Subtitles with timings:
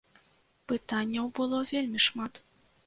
[0.71, 2.33] Пытанняў было вельмі шмат.